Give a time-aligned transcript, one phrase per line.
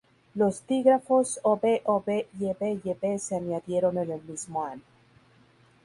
[0.39, 2.49] Los dígrafos Оь оь, Уь
[2.91, 4.81] уь se añadieron en el mismo año.